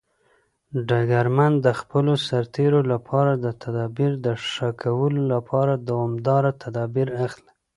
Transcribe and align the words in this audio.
ډګرمن 0.87 1.53
د 1.65 1.67
خپلو 1.79 2.13
سرتیرو 2.27 2.81
لپاره 2.91 3.31
د 3.45 3.47
تدابیر 3.61 4.11
د 4.25 4.27
ښه 4.49 4.69
کولو 4.83 5.21
لپاره 5.33 5.73
دوامداره 5.87 6.49
تدابیر 6.63 7.07
اخلي. 7.25 7.51